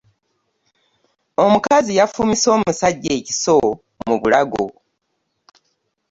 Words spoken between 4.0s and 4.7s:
mu bulago.